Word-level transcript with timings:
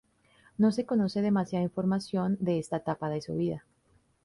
No 0.57 0.71
se 0.71 0.83
conoce 0.87 1.21
demasiada 1.21 1.61
información 1.63 2.35
de 2.39 2.57
esta 2.57 2.77
etapa 2.77 3.07
de 3.11 3.21
su 3.21 3.35
vida. 3.35 3.63